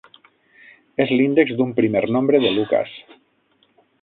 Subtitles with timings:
[1.05, 2.97] És l'índex d'un primer nombre de Lucas.